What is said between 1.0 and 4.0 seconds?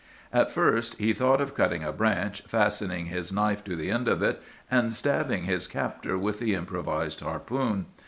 thought of cutting a branch, fastening his knife to the